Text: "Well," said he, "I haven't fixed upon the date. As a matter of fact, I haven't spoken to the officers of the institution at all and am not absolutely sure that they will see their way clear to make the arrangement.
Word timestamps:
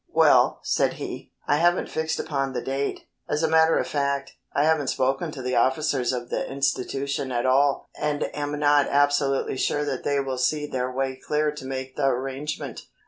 "Well," 0.11 0.61
said 0.63 0.93
he, 0.93 1.31
"I 1.47 1.57
haven't 1.57 1.87
fixed 1.87 2.19
upon 2.19 2.53
the 2.53 2.61
date. 2.63 3.01
As 3.29 3.43
a 3.43 3.47
matter 3.47 3.77
of 3.77 3.85
fact, 3.85 4.31
I 4.51 4.63
haven't 4.63 4.87
spoken 4.89 5.29
to 5.29 5.43
the 5.43 5.55
officers 5.55 6.11
of 6.11 6.31
the 6.31 6.51
institution 6.51 7.31
at 7.31 7.45
all 7.45 7.87
and 7.95 8.23
am 8.35 8.57
not 8.57 8.87
absolutely 8.87 9.57
sure 9.57 9.85
that 9.85 10.03
they 10.03 10.19
will 10.19 10.39
see 10.39 10.65
their 10.65 10.91
way 10.91 11.17
clear 11.17 11.51
to 11.51 11.65
make 11.65 11.97
the 11.97 12.07
arrangement. 12.07 12.87